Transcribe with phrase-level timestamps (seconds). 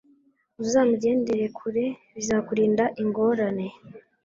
[0.61, 3.67] uzamugendere kure, bizakurinda ingorane